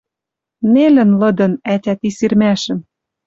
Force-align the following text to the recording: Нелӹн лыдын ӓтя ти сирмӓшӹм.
Нелӹн 0.73 1.11
лыдын 1.19 1.53
ӓтя 1.73 1.93
ти 1.99 2.09
сирмӓшӹм. 2.17 2.79